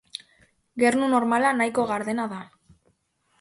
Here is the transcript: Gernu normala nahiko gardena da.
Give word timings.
Gernu 0.83 1.09
normala 1.11 1.51
nahiko 1.59 1.85
gardena 1.93 2.27
da. 2.33 2.41